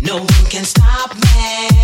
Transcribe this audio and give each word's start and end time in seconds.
No 0.00 0.16
one 0.16 0.26
can 0.50 0.64
stop 0.64 1.14
me. 1.14 1.75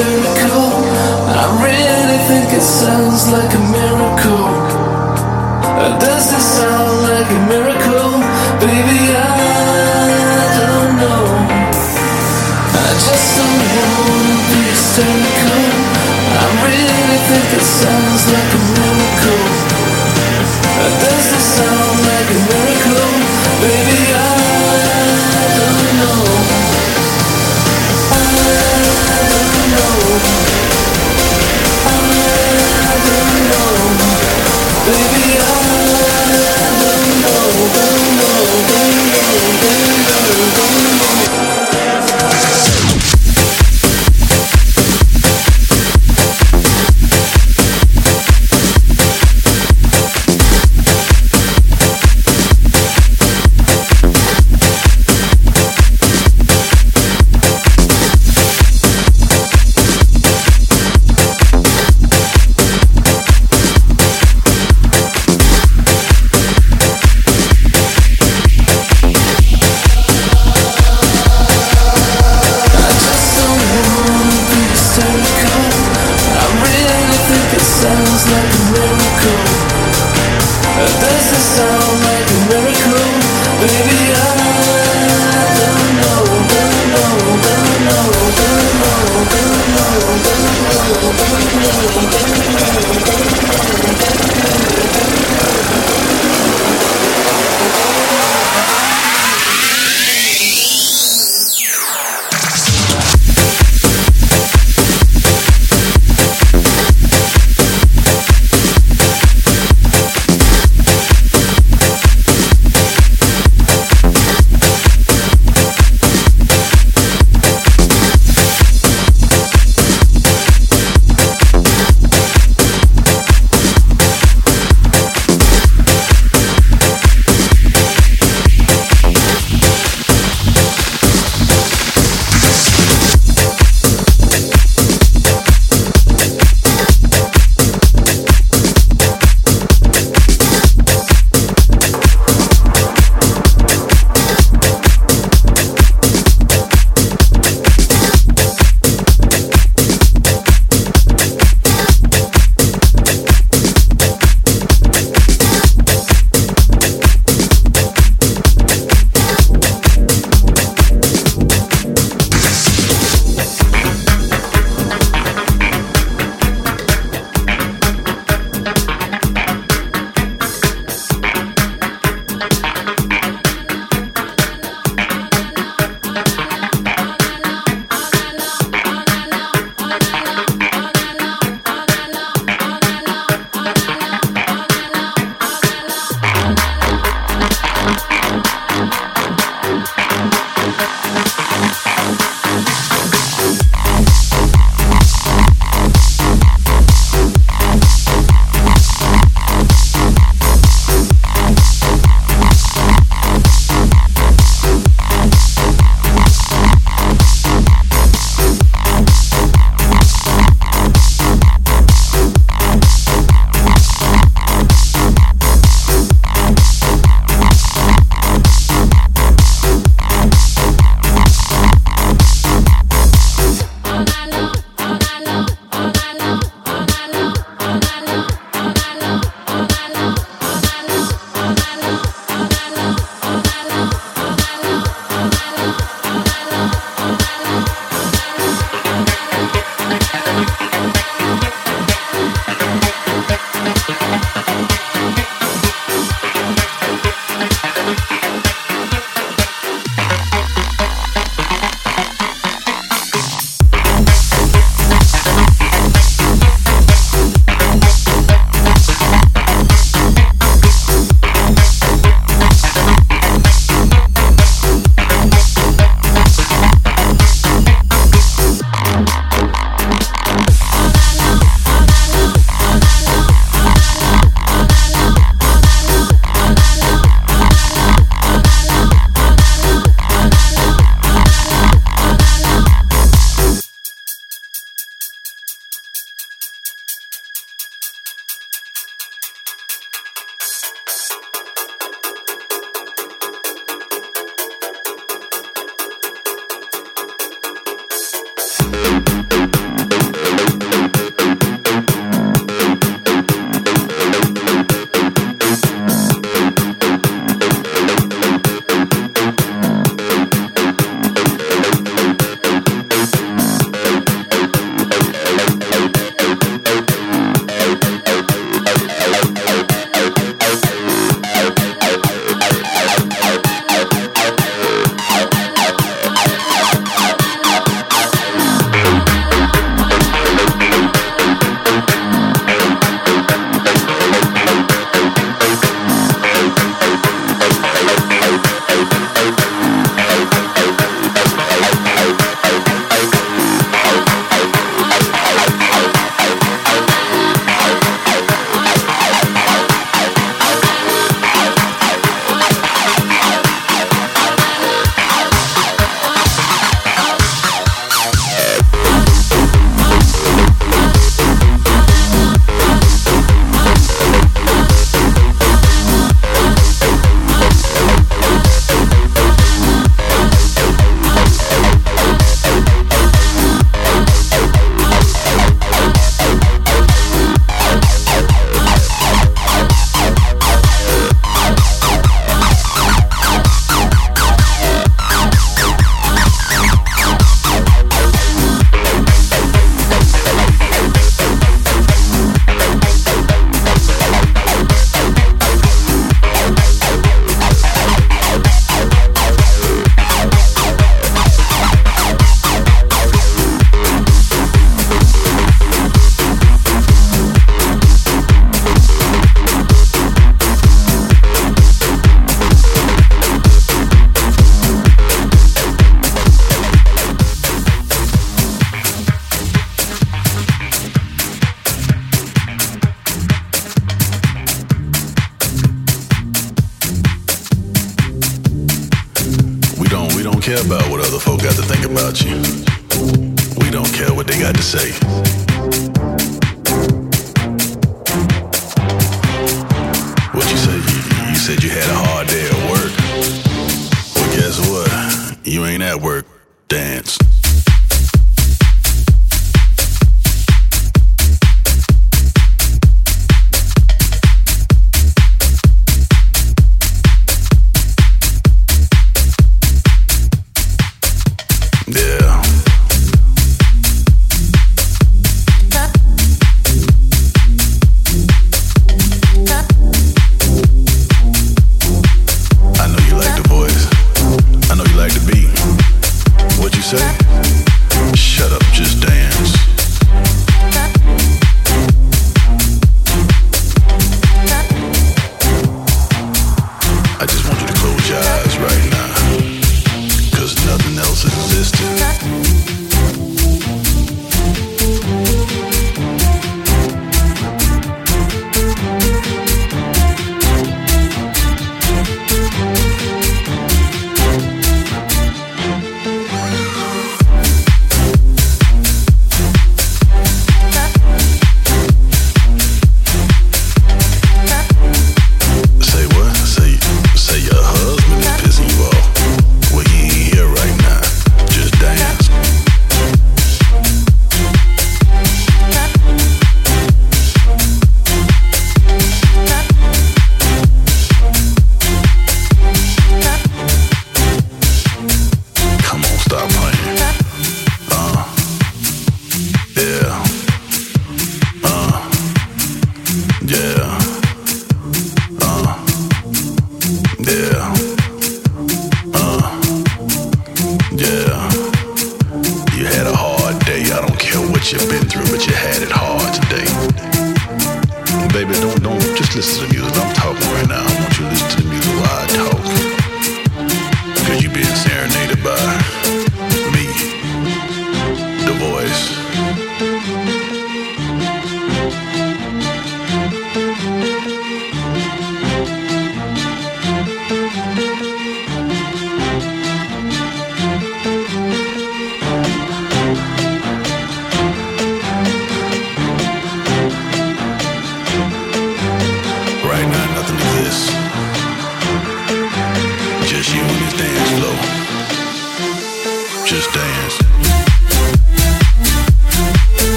Hysterical. 0.00 0.70
I 1.28 1.44
really 1.62 2.18
think 2.28 2.52
it 2.52 2.62
sounds 2.62 3.30
like 3.32 3.52
a 3.54 3.69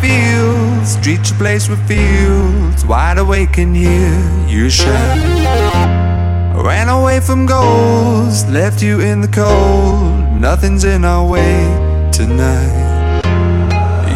fields, 0.00 0.92
streets 0.92 1.30
a 1.30 1.34
place 1.34 1.68
with 1.68 1.80
fields, 1.86 2.84
wide 2.84 3.18
awake 3.18 3.58
and 3.58 3.74
hear 3.74 4.10
you. 4.48 4.68
I 4.68 6.62
ran 6.64 6.88
away 6.88 7.20
from 7.20 7.46
goals, 7.46 8.44
left 8.48 8.82
you 8.82 9.00
in 9.00 9.20
the 9.20 9.28
cold. 9.28 10.40
Nothing's 10.40 10.84
in 10.84 11.04
our 11.04 11.26
way 11.26 11.62
tonight. 12.12 13.22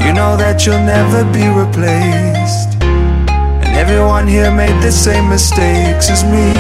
You 0.05 0.13
know 0.13 0.37
that 0.37 0.67
you'll 0.67 0.85
never 0.85 1.25
be 1.33 1.47
replaced. 1.49 2.83
And 2.83 3.77
everyone 3.77 4.27
here 4.27 4.51
made 4.51 4.83
the 4.83 4.93
same 4.93 5.29
mistakes 5.29 6.11
as 6.11 6.25
me. 6.25 6.53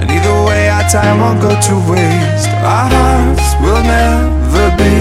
And 0.00 0.10
either 0.10 0.36
way, 0.46 0.68
our 0.68 0.88
time 0.88 1.20
won't 1.20 1.40
go 1.40 1.50
to 1.50 1.74
waste. 1.90 2.48
Our 2.62 2.88
hearts 2.96 3.54
will 3.60 3.82
never 3.82 4.66
be 4.76 4.96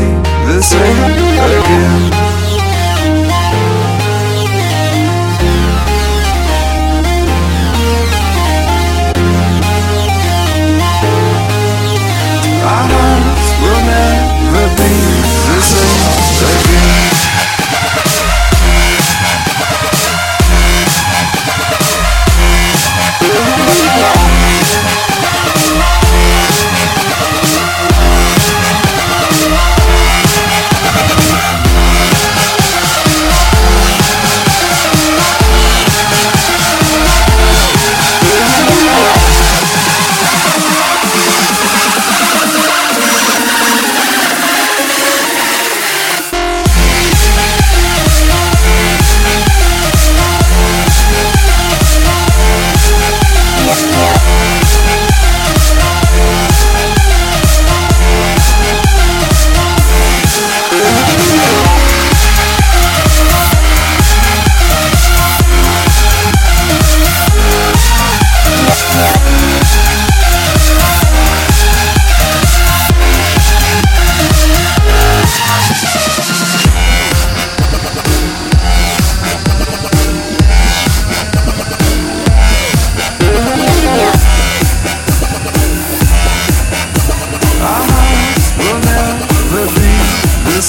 the 0.51 0.61
same 0.61 1.13
again. 1.59 2.34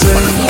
Listen 0.07 0.46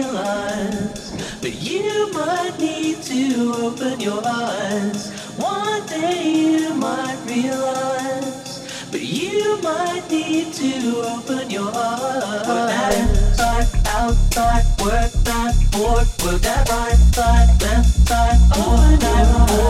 realize. 0.00 1.12
But 1.40 1.54
you 1.54 2.12
might 2.12 2.58
need 2.58 3.02
to 3.02 3.52
open 3.66 4.00
your 4.00 4.22
eyes. 4.24 5.12
One 5.36 5.86
day 5.86 6.22
you 6.32 6.74
might 6.74 7.18
realize. 7.26 8.88
But 8.90 9.02
you 9.02 9.60
might 9.62 10.04
need 10.10 10.52
to 10.54 10.72
open 11.14 11.50
your 11.50 11.70
eyes. 11.74 12.48
Work 12.48 12.68
that 12.68 12.94
inside, 13.00 13.68
outside, 13.86 14.64
work 14.80 15.12
that 15.28 15.54
board, 15.72 16.06
work 16.24 16.42
that 16.42 16.68
right 16.68 17.00
side, 17.14 17.62
left 17.62 18.08
side, 18.08 18.40
work 18.56 19.69